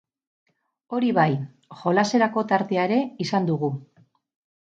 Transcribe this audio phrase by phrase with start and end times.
[0.99, 1.27] Hori bai,
[1.81, 3.73] jolaserako tartea ere izan dugu.